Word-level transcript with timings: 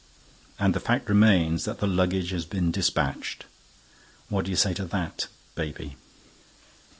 And 0.57 0.73
the 0.73 0.79
fact 0.79 1.07
remains 1.09 1.65
that 1.65 1.77
the 1.79 1.85
luggage 1.85 2.31
has 2.31 2.43
been 2.47 2.71
dispatched. 2.71 3.45
What 4.29 4.45
do 4.45 4.49
you 4.49 4.57
say 4.57 4.73
to 4.73 4.85
that, 4.85 5.27
baby?" 5.53 5.95